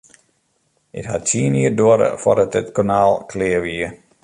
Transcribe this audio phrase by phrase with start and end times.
[0.99, 3.87] It hat tsien jier duorre foardat it kanaal klear wie.